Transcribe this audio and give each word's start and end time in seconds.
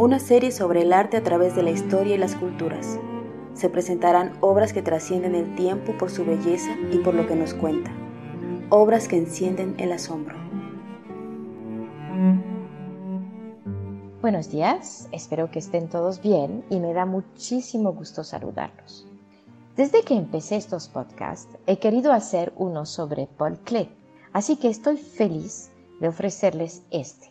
Una 0.00 0.18
serie 0.18 0.50
sobre 0.50 0.80
el 0.80 0.94
arte 0.94 1.18
a 1.18 1.22
través 1.22 1.54
de 1.54 1.62
la 1.62 1.72
historia 1.72 2.14
y 2.14 2.18
las 2.18 2.34
culturas. 2.34 2.98
Se 3.52 3.68
presentarán 3.68 4.32
obras 4.40 4.72
que 4.72 4.80
trascienden 4.80 5.34
el 5.34 5.54
tiempo 5.56 5.92
por 5.98 6.10
su 6.10 6.24
belleza 6.24 6.70
y 6.90 6.96
por 7.00 7.12
lo 7.12 7.26
que 7.26 7.36
nos 7.36 7.52
cuenta. 7.52 7.92
Obras 8.70 9.08
que 9.08 9.18
encienden 9.18 9.74
el 9.76 9.92
asombro. 9.92 10.38
Buenos 14.22 14.50
días, 14.50 15.06
espero 15.12 15.50
que 15.50 15.58
estén 15.58 15.90
todos 15.90 16.22
bien 16.22 16.64
y 16.70 16.80
me 16.80 16.94
da 16.94 17.04
muchísimo 17.04 17.92
gusto 17.92 18.24
saludarlos. 18.24 19.06
Desde 19.76 20.00
que 20.02 20.14
empecé 20.14 20.56
estos 20.56 20.88
podcasts 20.88 21.58
he 21.66 21.78
querido 21.78 22.14
hacer 22.14 22.54
uno 22.56 22.86
sobre 22.86 23.26
Paul 23.26 23.58
Klee, 23.58 23.94
así 24.32 24.56
que 24.56 24.70
estoy 24.70 24.96
feliz 24.96 25.70
de 26.00 26.08
ofrecerles 26.08 26.84
este. 26.90 27.29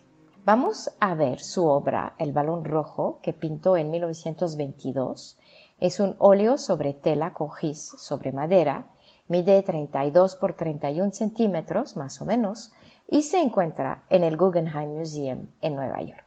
Vamos 0.51 0.89
a 0.99 1.13
ver 1.13 1.41
su 1.41 1.67
obra 1.67 2.15
El 2.17 2.31
balón 2.31 2.65
rojo 2.65 3.19
que 3.21 3.33
pintó 3.33 3.77
en 3.77 3.91
1922. 3.91 5.37
Es 5.79 5.99
un 5.99 6.15
óleo 6.17 6.57
sobre 6.57 6.95
tela 6.95 7.33
con 7.33 7.51
gis 7.51 7.93
sobre 7.99 8.31
madera, 8.31 8.87
mide 9.27 9.61
32 9.61 10.37
por 10.37 10.53
31 10.53 11.11
centímetros 11.11 11.95
más 11.97 12.19
o 12.19 12.25
menos 12.25 12.71
y 13.07 13.21
se 13.21 13.39
encuentra 13.39 14.01
en 14.09 14.23
el 14.23 14.37
Guggenheim 14.37 14.97
Museum 14.97 15.49
en 15.61 15.75
Nueva 15.75 16.01
York. 16.01 16.25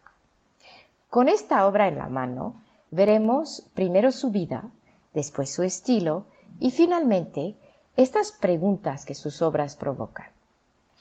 Con 1.11 1.29
esta 1.29 1.67
obra 1.67 1.89
en 1.89 1.99
la 1.99 2.09
mano 2.09 2.63
veremos 2.93 3.69
primero 3.75 4.13
su 4.13 4.31
vida, 4.31 4.71
después 5.15 5.53
su 5.53 5.65
estilo 5.65 6.27
y 6.61 6.71
finalmente 6.71 7.57
estas 7.97 8.31
preguntas 8.31 9.05
que 9.05 9.17
sus 9.17 9.43
obras 9.43 9.75
provocan. 9.75 10.29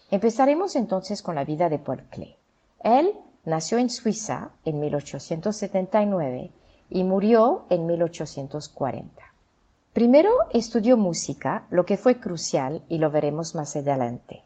Empezaremos 0.10 0.76
entonces 0.76 1.22
con 1.22 1.36
la 1.36 1.46
vida 1.46 1.70
de 1.70 1.78
Paul 1.78 2.02
Klee. 2.10 2.41
Él 2.84 3.14
nació 3.46 3.78
en 3.78 3.90
Suiza 3.90 4.52
en 4.66 4.80
1879 4.80 6.52
y 6.90 7.04
murió 7.04 7.66
en 7.70 7.86
1840. 7.86 9.22
Primero 9.94 10.32
estudió 10.52 10.98
música, 10.98 11.66
lo 11.70 11.86
que 11.86 11.98
fue 11.98 12.20
crucial 12.20 12.82
y 12.88 12.98
lo 12.98 13.12
veremos 13.12 13.56
más 13.56 13.76
adelante. 13.76 14.44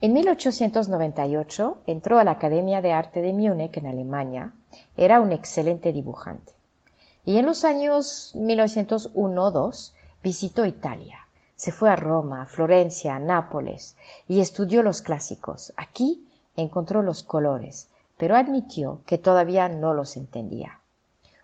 En 0.00 0.12
1898 0.14 1.82
entró 1.86 2.18
a 2.18 2.24
la 2.24 2.30
Academia 2.32 2.80
de 2.80 2.92
Arte 2.92 3.20
de 3.20 3.32
Múnich 3.32 3.76
en 3.76 3.86
Alemania. 3.86 4.54
Era 4.96 5.20
un 5.20 5.32
excelente 5.32 5.92
dibujante. 5.92 6.52
Y 7.24 7.36
en 7.36 7.46
los 7.46 7.64
años 7.64 8.32
1901-2 8.36 9.92
visitó 10.22 10.64
Italia. 10.64 11.18
Se 11.56 11.72
fue 11.72 11.90
a 11.90 11.96
Roma, 11.96 12.46
Florencia, 12.46 13.18
Nápoles 13.18 13.96
y 14.26 14.40
estudió 14.40 14.82
los 14.82 15.02
clásicos. 15.02 15.74
Aquí 15.76 16.26
encontró 16.56 17.02
los 17.02 17.22
colores, 17.22 17.88
pero 18.16 18.36
admitió 18.36 19.00
que 19.06 19.18
todavía 19.18 19.68
no 19.68 19.94
los 19.94 20.16
entendía. 20.16 20.80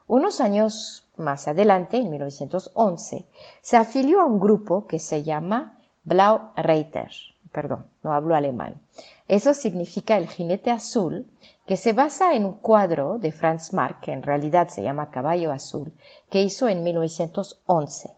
Unos 0.06 0.40
años 0.40 1.06
más 1.16 1.48
adelante, 1.48 1.96
en 1.96 2.10
1911, 2.10 3.26
se 3.60 3.76
afilió 3.76 4.20
a 4.20 4.26
un 4.26 4.38
grupo 4.38 4.86
que 4.86 4.98
se 4.98 5.22
llama 5.22 5.78
Blau 6.04 6.50
Reiter. 6.56 7.10
Perdón, 7.50 7.86
no 8.02 8.12
hablo 8.12 8.36
alemán. 8.36 8.80
Eso 9.28 9.54
significa 9.54 10.16
el 10.16 10.28
jinete 10.28 10.70
azul, 10.70 11.26
que 11.66 11.76
se 11.76 11.92
basa 11.92 12.34
en 12.34 12.44
un 12.44 12.52
cuadro 12.52 13.18
de 13.18 13.32
Franz 13.32 13.72
Marc, 13.72 14.00
que 14.00 14.12
en 14.12 14.22
realidad 14.22 14.68
se 14.68 14.82
llama 14.82 15.10
Caballo 15.10 15.50
Azul, 15.50 15.92
que 16.30 16.42
hizo 16.42 16.68
en 16.68 16.84
1911. 16.84 18.14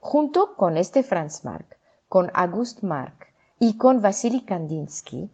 Junto 0.00 0.54
con 0.56 0.76
este 0.76 1.02
Franz 1.02 1.44
Marc, 1.44 1.78
con 2.08 2.30
August 2.34 2.82
Marc 2.82 3.32
y 3.58 3.78
con 3.78 4.02
Vasily 4.02 4.42
Kandinsky, 4.42 5.30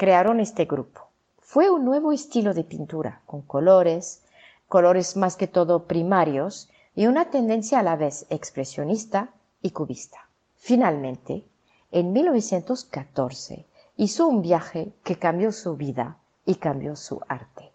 crearon 0.00 0.40
este 0.40 0.64
grupo. 0.64 1.08
Fue 1.40 1.68
un 1.68 1.84
nuevo 1.84 2.10
estilo 2.10 2.54
de 2.54 2.64
pintura, 2.64 3.20
con 3.26 3.42
colores, 3.42 4.22
colores 4.66 5.14
más 5.14 5.36
que 5.36 5.46
todo 5.46 5.84
primarios 5.84 6.70
y 6.94 7.06
una 7.06 7.26
tendencia 7.28 7.80
a 7.80 7.82
la 7.82 7.96
vez 7.96 8.24
expresionista 8.30 9.28
y 9.60 9.72
cubista. 9.72 10.30
Finalmente, 10.56 11.44
en 11.92 12.14
1914 12.14 13.66
hizo 13.98 14.26
un 14.26 14.40
viaje 14.40 14.94
que 15.04 15.18
cambió 15.18 15.52
su 15.52 15.76
vida 15.76 16.16
y 16.46 16.54
cambió 16.54 16.96
su 16.96 17.20
arte. 17.28 17.70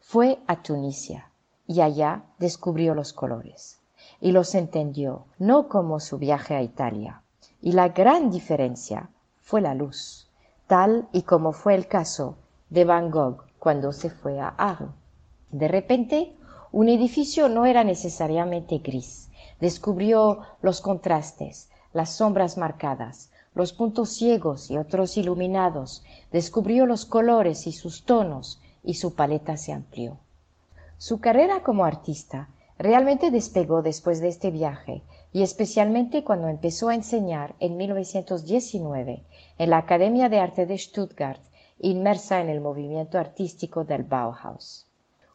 Fue 0.00 0.38
a 0.46 0.62
Tunisia 0.62 1.32
y 1.66 1.80
allá 1.80 2.22
descubrió 2.38 2.94
los 2.94 3.12
colores 3.12 3.80
y 4.20 4.30
los 4.30 4.54
entendió, 4.54 5.24
no 5.40 5.66
como 5.66 5.98
su 5.98 6.16
viaje 6.16 6.54
a 6.54 6.62
Italia. 6.62 7.22
Y 7.60 7.72
la 7.72 7.88
gran 7.88 8.30
diferencia 8.30 9.10
fue 9.42 9.60
la 9.60 9.74
luz, 9.74 10.26
tal 10.66 11.08
y 11.12 11.22
como 11.22 11.52
fue 11.52 11.74
el 11.74 11.86
caso 11.86 12.36
de 12.70 12.84
Van 12.84 13.10
Gogh 13.10 13.44
cuando 13.58 13.92
se 13.92 14.10
fue 14.10 14.40
a 14.40 14.48
Arles. 14.48 14.90
De 15.50 15.68
repente, 15.68 16.36
un 16.72 16.88
edificio 16.88 17.48
no 17.48 17.66
era 17.66 17.84
necesariamente 17.84 18.78
gris. 18.78 19.30
Descubrió 19.60 20.40
los 20.60 20.80
contrastes, 20.80 21.70
las 21.92 22.10
sombras 22.10 22.58
marcadas, 22.58 23.30
los 23.54 23.72
puntos 23.72 24.10
ciegos 24.10 24.70
y 24.70 24.76
otros 24.76 25.16
iluminados, 25.16 26.04
descubrió 26.30 26.84
los 26.84 27.06
colores 27.06 27.66
y 27.66 27.72
sus 27.72 28.04
tonos, 28.04 28.60
y 28.84 28.94
su 28.94 29.14
paleta 29.14 29.56
se 29.56 29.72
amplió. 29.72 30.18
Su 30.98 31.20
carrera 31.20 31.62
como 31.62 31.84
artista 31.84 32.48
realmente 32.78 33.30
despegó 33.30 33.82
después 33.82 34.20
de 34.20 34.28
este 34.28 34.50
viaje, 34.50 35.02
y 35.32 35.42
especialmente 35.42 36.24
cuando 36.24 36.48
empezó 36.48 36.88
a 36.88 36.94
enseñar 36.94 37.54
en 37.60 37.76
1919 37.76 39.24
en 39.58 39.70
la 39.70 39.78
Academia 39.78 40.28
de 40.28 40.40
Arte 40.40 40.66
de 40.66 40.76
Stuttgart, 40.76 41.40
inmersa 41.78 42.40
en 42.40 42.48
el 42.48 42.60
movimiento 42.60 43.18
artístico 43.18 43.84
del 43.84 44.02
Bauhaus. 44.02 44.86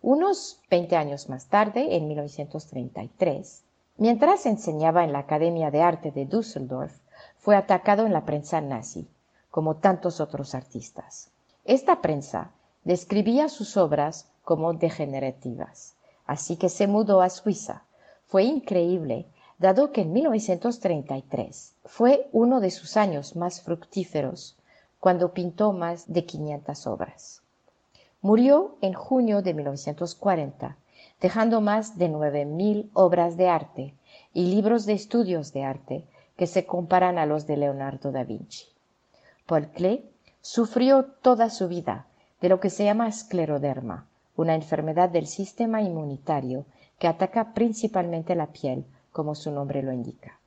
Unos 0.02 0.62
20 0.70 0.96
años 0.96 1.30
más 1.30 1.48
tarde, 1.48 1.96
en 1.96 2.08
1933, 2.08 3.64
mientras 3.98 4.46
enseñaba 4.46 5.04
en 5.04 5.14
la 5.14 5.20
Academia 5.20 5.70
de 5.72 5.82
Arte 5.82 6.12
de 6.12 6.26
Düsseldorf, 6.26 6.94
fue 7.38 7.56
atacado 7.56 8.06
en 8.06 8.14
la 8.14 8.26
prensa 8.26 8.62
nazi, 8.62 9.08
como 9.50 9.76
tantos 9.76 10.20
otros 10.20 10.56
artistas. 10.56 11.30
Esta 11.66 12.02
prensa 12.02 12.52
describía 12.84 13.50
sus 13.50 13.78
obras 13.78 14.32
como 14.44 14.74
degenerativas 14.74 15.96
así 16.32 16.56
que 16.56 16.70
se 16.70 16.88
mudó 16.88 17.22
a 17.22 17.30
Suiza. 17.30 17.84
Fue 18.26 18.44
increíble, 18.44 19.28
dado 19.60 19.92
que 19.92 20.04
en 20.04 20.14
1933 20.14 21.76
fue 21.84 22.30
uno 22.32 22.62
de 22.62 22.72
sus 22.72 22.96
años 22.96 23.36
más 23.36 23.62
fructíferos, 23.62 24.58
cuando 25.02 25.34
pintó 25.34 25.74
más 25.74 26.08
de 26.08 26.24
500 26.24 26.88
obras. 26.88 27.42
Murió 28.22 28.78
en 28.80 28.94
junio 28.94 29.42
de 29.42 29.54
1940, 29.54 30.78
dejando 31.20 31.60
más 31.60 31.98
de 31.98 32.10
9.000 32.10 32.92
obras 32.94 33.36
de 33.36 33.50
arte 33.50 33.94
y 34.34 34.46
libros 34.46 34.86
de 34.86 34.94
estudios 34.94 35.52
de 35.52 35.66
arte 35.66 36.08
que 36.38 36.48
se 36.48 36.66
comparan 36.66 37.18
a 37.18 37.26
los 37.26 37.46
de 37.46 37.58
Leonardo 37.58 38.14
da 38.14 38.24
Vinci. 38.24 38.68
Paul 39.46 39.68
Klee 39.72 40.10
sufrió 40.40 41.04
toda 41.22 41.50
su 41.50 41.68
vida 41.68 42.08
de 42.40 42.48
lo 42.48 42.62
que 42.62 42.70
se 42.70 42.86
llama 42.86 43.10
escleroderma, 43.10 44.08
una 44.42 44.56
enfermedad 44.56 45.10
del 45.10 45.28
sistema 45.28 45.82
inmunitario 45.82 46.66
que 47.00 47.08
ataca 47.08 47.54
principalmente 47.54 48.36
la 48.36 48.48
piel, 48.48 48.86
como 49.12 49.36
su 49.36 49.52
nombre 49.52 49.82
lo 49.82 49.92
indica. 49.92 50.40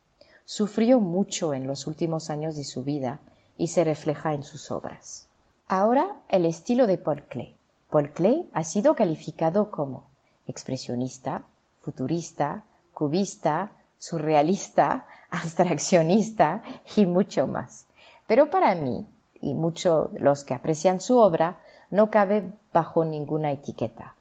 Sufrió 0.44 1.00
mucho 1.00 1.54
en 1.54 1.66
los 1.66 1.86
últimos 1.86 2.30
años 2.30 2.56
de 2.56 2.64
su 2.64 2.84
vida 2.84 3.20
y 3.56 3.68
se 3.68 3.84
refleja 3.84 4.34
en 4.34 4.42
sus 4.42 4.70
obras. 4.70 5.28
Ahora 5.68 6.16
el 6.28 6.44
estilo 6.44 6.86
de 6.86 6.98
Paul 6.98 7.22
Klee. 7.22 7.56
Paul 7.90 8.12
Klee 8.12 8.48
ha 8.52 8.64
sido 8.64 8.94
calificado 8.94 9.70
como 9.70 10.04
expresionista, 10.46 11.44
futurista, 11.80 12.64
cubista, 12.92 13.72
surrealista, 13.98 15.06
abstraccionista 15.30 16.62
y 16.96 17.06
mucho 17.06 17.46
más. 17.46 17.86
Pero 18.26 18.50
para 18.50 18.74
mí, 18.74 19.06
y 19.40 19.54
muchos 19.54 20.08
los 20.14 20.44
que 20.44 20.54
aprecian 20.54 21.00
su 21.00 21.18
obra, 21.18 21.58
no 21.94 22.10
cabe 22.10 22.50
bajo 22.72 23.04
ninguna 23.04 23.52
etiqueta. 23.52 24.16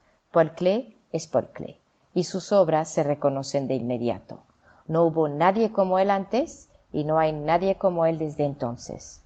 Klee 0.55 0.95
es 1.11 1.27
Klee 1.27 1.79
y 2.13 2.25
sus 2.25 2.51
obras 2.51 2.87
se 2.87 3.01
reconocen 3.01 3.67
de 3.67 3.73
inmediato. 3.73 4.43
No 4.87 5.05
hubo 5.05 5.27
nadie 5.27 5.71
como 5.71 5.97
él 5.97 6.11
antes 6.11 6.69
y 6.91 7.03
no 7.03 7.17
hay 7.17 7.33
nadie 7.33 7.79
como 7.79 8.05
él 8.05 8.19
desde 8.19 8.45
entonces. 8.45 9.23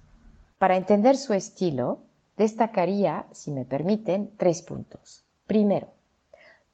Para 0.56 0.78
entender 0.78 1.18
su 1.18 1.34
estilo, 1.34 1.98
destacaría, 2.38 3.26
si 3.32 3.50
me 3.50 3.66
permiten, 3.66 4.32
tres 4.38 4.62
puntos. 4.62 5.26
Primero, 5.46 5.88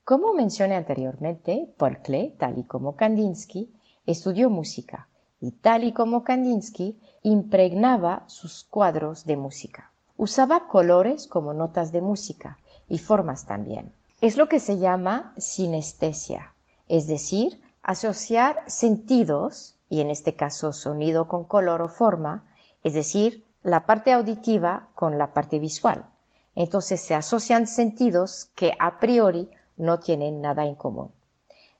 como 0.04 0.32
mencioné 0.32 0.76
anteriormente, 0.76 1.74
Klee, 2.04 2.36
tal 2.38 2.56
y 2.56 2.62
como 2.62 2.94
Kandinsky, 2.94 3.74
estudió 4.06 4.48
música 4.48 5.08
y 5.40 5.50
tal 5.50 5.82
y 5.82 5.92
como 5.92 6.22
Kandinsky, 6.22 7.00
impregnaba 7.24 8.22
sus 8.28 8.62
cuadros 8.62 9.24
de 9.24 9.36
música. 9.36 9.90
Usaba 10.16 10.68
colores 10.68 11.26
como 11.26 11.54
notas 11.54 11.90
de 11.90 12.00
música 12.00 12.58
y 12.88 12.98
formas 12.98 13.46
también. 13.46 13.92
Es 14.20 14.36
lo 14.36 14.48
que 14.48 14.60
se 14.60 14.78
llama 14.78 15.34
sinestesia, 15.36 16.54
es 16.88 17.06
decir, 17.06 17.60
asociar 17.82 18.62
sentidos, 18.66 19.74
y 19.88 20.00
en 20.00 20.10
este 20.10 20.34
caso 20.34 20.72
sonido 20.72 21.28
con 21.28 21.44
color 21.44 21.82
o 21.82 21.88
forma, 21.88 22.44
es 22.82 22.94
decir, 22.94 23.44
la 23.62 23.86
parte 23.86 24.12
auditiva 24.12 24.88
con 24.94 25.18
la 25.18 25.32
parte 25.32 25.58
visual. 25.58 26.06
Entonces 26.54 27.00
se 27.00 27.14
asocian 27.14 27.66
sentidos 27.66 28.50
que 28.54 28.72
a 28.78 29.00
priori 29.00 29.50
no 29.76 29.98
tienen 29.98 30.40
nada 30.40 30.64
en 30.64 30.74
común. 30.76 31.10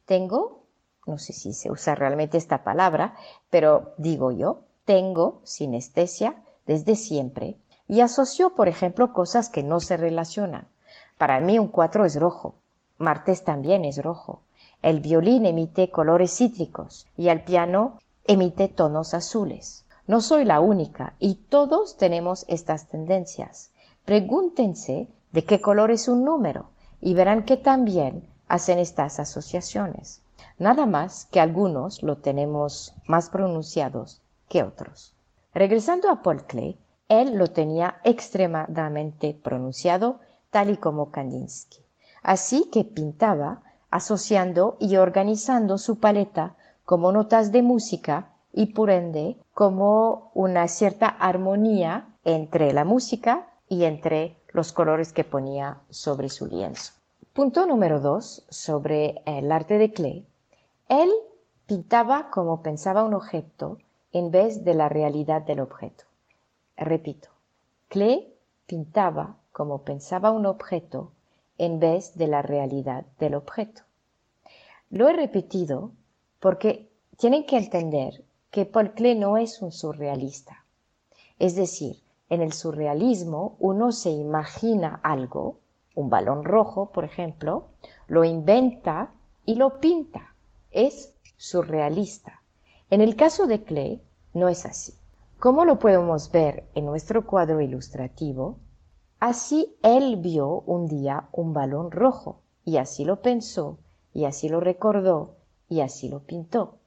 Tengo, 0.07 0.65
no 1.07 1.19
sé 1.19 1.33
si 1.33 1.53
se 1.53 1.71
usa 1.71 1.95
realmente 1.95 2.37
esta 2.37 2.65
palabra, 2.65 3.15
pero 3.49 3.95
digo 3.97 4.33
yo, 4.33 4.63
tengo 4.85 5.41
sinestesia 5.45 6.43
desde 6.67 6.97
siempre 6.97 7.57
y 7.89 8.01
asocio, 8.01 8.55
por 8.55 8.69
ejemplo, 8.69 9.13
cosas 9.13 9.49
que 9.49 9.63
no 9.63 9.81
se 9.81 9.97
relacionan. 9.97 10.67
Para 11.19 11.41
mí 11.41 11.59
un 11.59 11.69
4 11.69 12.05
es 12.05 12.17
rojo, 12.17 12.55
martes 12.99 13.45
también 13.45 13.85
es 13.85 14.03
rojo, 14.03 14.41
el 14.83 15.01
violín 15.01 15.47
emite 15.47 15.91
colores 15.91 16.37
cítricos 16.37 17.07
y 17.17 17.29
el 17.29 17.43
piano 17.43 17.99
emite 18.27 18.69
tonos 18.69 19.15
azules. 19.15 19.85
No 20.07 20.21
soy 20.21 20.45
la 20.45 20.61
única 20.61 21.15
y 21.19 21.37
todos 21.37 21.97
tenemos 21.97 22.45
estas 22.49 22.89
tendencias. 22.89 23.71
Pregúntense 24.05 25.09
de 25.33 25.45
qué 25.45 25.61
color 25.63 25.91
es 25.91 26.09
un 26.09 26.25
número 26.25 26.67
y 27.01 27.15
verán 27.15 27.45
que 27.45 27.57
también 27.57 28.29
hacen 28.49 28.79
estas 28.79 29.19
asociaciones. 29.19 30.21
Nada 30.59 30.85
más 30.85 31.25
que 31.31 31.41
algunos 31.41 32.03
lo 32.03 32.19
tenemos 32.19 32.95
más 33.07 33.31
pronunciados 33.31 34.21
que 34.49 34.63
otros. 34.63 35.15
Regresando 35.55 36.11
a 36.11 36.23
Paul 36.23 36.45
Klee, 36.45 36.79
él 37.21 37.37
lo 37.37 37.49
tenía 37.49 37.97
extremadamente 38.05 39.39
pronunciado, 39.43 40.21
tal 40.51 40.71
y 40.71 40.77
como 40.77 41.11
Kandinsky. 41.11 41.79
Así 42.23 42.69
que 42.73 42.85
pintaba 42.85 43.63
asociando 43.91 44.77
y 44.81 44.97
organizando 44.97 45.79
su 45.79 45.99
paleta 46.01 46.57
como 46.85 47.13
notas 47.13 47.53
de 47.53 47.63
música 47.63 48.33
y 48.53 48.67
por 48.67 48.91
ende 48.91 49.37
como 49.53 50.31
una 50.35 50.69
cierta 50.69 51.09
armonía 51.09 52.09
entre 52.25 52.73
la 52.73 52.85
música 52.85 53.47
y 53.69 53.85
entre 53.85 54.37
los 54.49 54.73
colores 54.73 55.13
que 55.13 55.25
ponía 55.25 55.81
sobre 55.91 56.29
su 56.29 56.47
lienzo. 56.47 56.93
Punto 57.33 57.67
número 57.67 58.01
dos 58.01 58.47
sobre 58.49 59.23
el 59.27 59.51
arte 59.51 59.79
de 59.79 59.93
Klee. 59.93 60.27
Él 60.89 61.11
pintaba 61.67 62.31
como 62.31 62.63
pensaba 62.63 63.05
un 63.05 63.15
objeto 63.15 63.79
en 64.13 64.31
vez 64.31 64.65
de 64.65 64.75
la 64.75 64.89
realidad 64.89 65.43
del 65.43 65.61
objeto. 65.61 66.05
Repito, 66.77 67.29
Klee 67.89 68.35
pintaba 68.67 69.37
como 69.53 69.83
pensaba 69.83 70.33
un 70.33 70.47
objeto 70.47 71.13
en 71.59 71.79
vez 71.79 72.17
de 72.17 72.27
la 72.27 72.43
realidad 72.43 73.05
del 73.21 73.35
objeto. 73.35 73.83
Lo 74.91 75.09
he 75.09 75.13
repetido 75.13 75.93
porque 76.41 76.91
tienen 77.17 77.47
que 77.47 77.57
entender 77.57 78.25
que 78.51 78.67
Paul 78.67 78.93
Klee 78.95 79.15
no 79.15 79.37
es 79.37 79.63
un 79.63 79.71
surrealista. 79.71 80.65
Es 81.39 81.55
decir, 81.55 82.03
en 82.29 82.43
el 82.43 82.53
surrealismo 82.53 83.57
uno 83.61 83.93
se 83.93 84.11
imagina 84.11 85.01
algo, 85.03 85.59
un 85.95 86.11
balón 86.11 86.45
rojo, 86.45 86.91
por 86.91 87.05
ejemplo, 87.05 87.69
lo 88.09 88.25
inventa 88.25 89.13
y 89.45 89.55
lo 89.55 89.79
pinta. 89.79 90.35
Es 90.73 91.15
surrealista. 91.37 92.43
En 92.91 93.01
el 93.01 93.15
caso 93.15 93.47
de 93.47 93.63
Klee 93.63 94.03
no 94.33 94.49
es 94.49 94.67
así. 94.67 94.95
¿Cómo 95.45 95.67
lo 95.67 95.79
podemos 95.79 96.33
ver 96.33 96.65
en 96.75 96.87
nuestro 96.87 97.27
cuadro 97.27 97.61
ilustrativo? 97.61 98.61
Así 99.21 99.77
él 99.83 100.17
vio 100.17 100.63
un 100.63 100.89
día 100.89 101.29
un 101.33 101.53
balón 101.53 101.91
rojo 101.91 102.41
y 102.65 102.79
así 102.79 103.05
lo 103.05 103.21
pensó 103.21 103.77
y 104.15 104.25
así 104.25 104.49
lo 104.49 104.61
recordó 104.61 105.35
y 105.69 105.83
así 105.83 106.09
lo 106.09 106.21
pintó. 106.21 106.79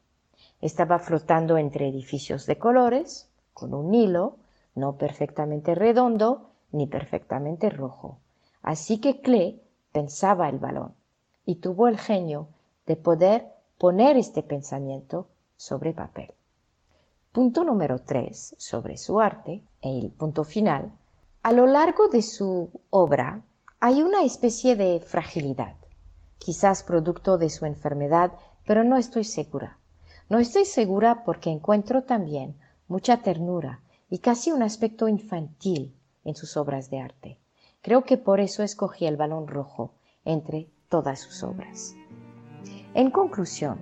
Estaba 0.59 0.97
flotando 0.97 1.59
entre 1.59 1.87
edificios 1.87 2.47
de 2.47 2.57
colores, 2.57 3.29
con 3.53 3.75
un 3.75 3.93
hilo, 3.93 4.37
no 4.73 4.97
perfectamente 4.97 5.75
redondo 5.75 6.49
ni 6.71 6.87
perfectamente 6.87 7.69
rojo. 7.69 8.17
Así 8.63 8.99
que 8.99 9.21
Klee 9.21 9.61
pensaba 9.91 10.49
el 10.49 10.57
balón 10.57 10.95
y 11.45 11.57
tuvo 11.57 11.87
el 11.87 11.99
genio 11.99 12.47
de 12.87 12.95
poder 12.95 13.53
poner 13.77 14.17
este 14.17 14.41
pensamiento 14.41 15.27
sobre 15.57 15.93
papel. 15.93 16.33
Punto 17.37 17.63
número 17.63 17.99
tres 17.99 18.55
sobre 18.57 18.97
su 18.97 19.19
arte, 19.19 19.61
el 19.83 20.09
punto 20.09 20.43
final, 20.43 20.91
a 21.43 21.51
lo 21.51 21.67
largo 21.67 22.07
de 22.07 22.23
su 22.23 22.71
obra 22.89 23.43
hay 23.79 24.01
una 24.01 24.23
especie 24.23 24.75
de 24.75 24.99
fragilidad, 25.01 25.75
quizás 26.39 26.81
producto 26.81 27.37
de 27.37 27.51
su 27.51 27.67
enfermedad, 27.67 28.31
pero 28.65 28.83
no 28.83 28.97
estoy 28.97 29.23
segura. 29.23 29.77
No 30.29 30.39
estoy 30.39 30.65
segura 30.65 31.23
porque 31.23 31.51
encuentro 31.51 32.01
también 32.01 32.57
mucha 32.87 33.17
ternura 33.17 33.81
y 34.09 34.17
casi 34.17 34.51
un 34.51 34.63
aspecto 34.63 35.07
infantil 35.07 35.95
en 36.23 36.33
sus 36.33 36.57
obras 36.57 36.89
de 36.89 37.01
arte. 37.01 37.37
Creo 37.83 38.03
que 38.03 38.17
por 38.17 38.39
eso 38.39 38.63
escogí 38.63 39.05
el 39.05 39.15
balón 39.15 39.47
rojo 39.47 39.93
entre 40.25 40.71
todas 40.89 41.19
sus 41.19 41.43
obras. 41.43 41.93
En 42.95 43.11
conclusión, 43.11 43.77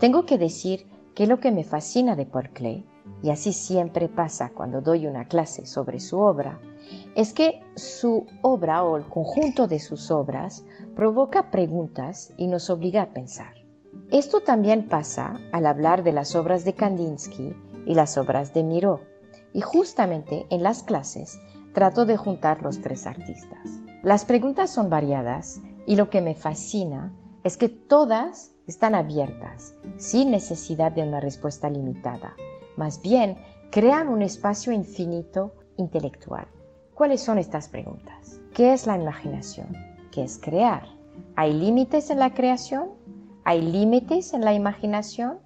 tengo 0.00 0.26
que 0.26 0.38
decir 0.38 0.88
que 1.16 1.26
lo 1.26 1.40
que 1.40 1.50
me 1.50 1.64
fascina 1.64 2.14
de 2.14 2.26
Paul 2.26 2.50
y 3.22 3.30
así 3.30 3.54
siempre 3.54 4.08
pasa 4.08 4.50
cuando 4.54 4.82
doy 4.82 5.06
una 5.06 5.26
clase 5.26 5.64
sobre 5.64 5.98
su 5.98 6.20
obra, 6.20 6.60
es 7.16 7.32
que 7.32 7.62
su 7.74 8.26
obra 8.42 8.84
o 8.84 8.98
el 8.98 9.04
conjunto 9.06 9.66
de 9.66 9.80
sus 9.80 10.10
obras 10.10 10.64
provoca 10.94 11.50
preguntas 11.50 12.34
y 12.36 12.46
nos 12.48 12.68
obliga 12.68 13.00
a 13.00 13.14
pensar. 13.14 13.54
Esto 14.10 14.42
también 14.42 14.88
pasa 14.88 15.40
al 15.52 15.64
hablar 15.64 16.02
de 16.02 16.12
las 16.12 16.36
obras 16.36 16.66
de 16.66 16.74
Kandinsky 16.74 17.56
y 17.86 17.94
las 17.94 18.18
obras 18.18 18.52
de 18.52 18.62
Miró, 18.62 19.00
y 19.54 19.62
justamente 19.62 20.46
en 20.50 20.62
las 20.62 20.82
clases 20.82 21.40
trato 21.72 22.04
de 22.04 22.18
juntar 22.18 22.62
los 22.62 22.82
tres 22.82 23.06
artistas. 23.06 23.80
Las 24.02 24.26
preguntas 24.26 24.68
son 24.68 24.90
variadas 24.90 25.62
y 25.86 25.96
lo 25.96 26.10
que 26.10 26.20
me 26.20 26.34
fascina 26.34 27.16
es 27.42 27.56
que 27.56 27.70
todas 27.70 28.52
están 28.66 28.94
abiertas, 28.94 29.74
sin 29.96 30.30
necesidad 30.30 30.92
de 30.92 31.02
una 31.02 31.20
respuesta 31.20 31.70
limitada. 31.70 32.34
Más 32.76 33.00
bien, 33.00 33.36
crean 33.70 34.08
un 34.08 34.22
espacio 34.22 34.72
infinito 34.72 35.54
intelectual. 35.76 36.46
¿Cuáles 36.94 37.20
son 37.20 37.38
estas 37.38 37.68
preguntas? 37.68 38.40
¿Qué 38.54 38.72
es 38.72 38.86
la 38.86 38.96
imaginación? 38.96 39.68
¿Qué 40.10 40.24
es 40.24 40.38
crear? 40.38 40.88
¿Hay 41.36 41.52
límites 41.52 42.10
en 42.10 42.18
la 42.18 42.34
creación? 42.34 42.90
¿Hay 43.44 43.62
límites 43.62 44.32
en 44.32 44.44
la 44.44 44.54
imaginación? 44.54 45.38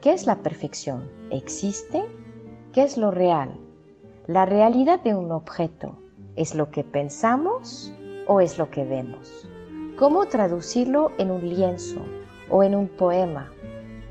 ¿Qué 0.00 0.12
es 0.12 0.26
la 0.26 0.42
perfección? 0.42 1.08
¿Existe? 1.30 2.04
¿Qué 2.72 2.82
es 2.82 2.96
lo 2.96 3.10
real? 3.10 3.50
¿La 4.26 4.46
realidad 4.46 5.00
de 5.02 5.14
un 5.14 5.30
objeto 5.30 5.98
es 6.36 6.54
lo 6.54 6.70
que 6.70 6.84
pensamos 6.84 7.92
o 8.26 8.40
es 8.40 8.58
lo 8.58 8.70
que 8.70 8.84
vemos? 8.84 9.48
¿Cómo 9.98 10.26
traducirlo 10.26 11.12
en 11.18 11.30
un 11.30 11.48
lienzo 11.48 12.04
o 12.50 12.62
en 12.62 12.74
un 12.74 12.88
poema? 12.88 13.52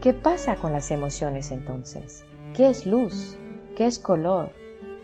¿Qué 0.01 0.13
pasa 0.13 0.55
con 0.55 0.73
las 0.73 0.91
emociones 0.91 1.51
entonces? 1.51 2.23
¿Qué 2.53 2.69
es 2.69 2.85
luz? 2.85 3.37
¿Qué 3.75 3.85
es 3.85 3.99
color? 3.99 4.51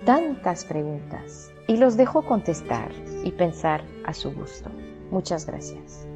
Tantas 0.05 0.65
preguntas 0.65 1.51
y 1.67 1.77
los 1.77 1.97
dejo 1.97 2.23
contestar 2.23 2.91
y 3.23 3.31
pensar 3.31 3.83
a 4.05 4.13
su 4.13 4.31
gusto. 4.33 4.69
Muchas 5.11 5.45
gracias. 5.45 6.07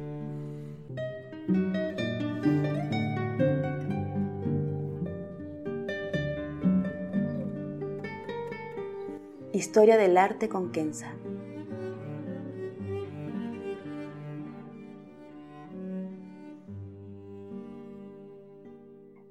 Historia 9.52 9.96
del 9.96 10.16
arte 10.18 10.48
con 10.48 10.70
Kenza. 10.70 11.14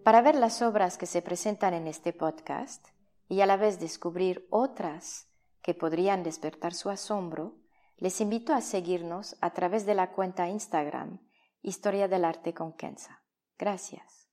Para 0.07 0.21
ver 0.21 0.35
las 0.35 0.61
obras 0.61 0.97
que 0.97 1.05
se 1.05 1.21
presentan 1.21 1.73
en 1.73 1.85
este 1.85 2.13
podcast 2.13 2.81
y 3.27 3.41
a 3.41 3.45
la 3.45 3.57
vez 3.57 3.77
descubrir 3.77 4.47
otras 4.49 5.27
que 5.61 5.73
podrían 5.73 6.23
despertar 6.23 6.73
su 6.73 6.89
asombro, 6.89 7.57
les 7.97 8.21
invito 8.21 8.53
a 8.53 8.61
seguirnos 8.61 9.35
a 9.41 9.49
través 9.49 9.85
de 9.85 9.95
la 9.95 10.11
cuenta 10.11 10.47
Instagram 10.47 11.19
Historia 11.61 12.07
del 12.07 12.23
Arte 12.23 12.53
con 12.53 12.71
Kenza. 12.71 13.21
Gracias. 13.59 14.29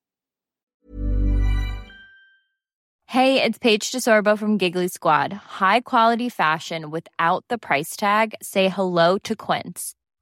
Hey, 3.09 3.43
it's 3.43 3.59
Paige 3.59 3.91
DeSorbo 3.91 4.39
from 4.39 4.59
Giggly 4.59 4.87
Squad. 4.87 5.33
High 5.59 5.81
quality 5.81 6.29
fashion 6.29 6.93
without 6.93 7.47
the 7.49 7.59
price 7.59 7.97
tag. 7.97 8.37
Say 8.41 8.69
hello 8.69 9.19
to 9.25 9.35
Quince. 9.35 9.97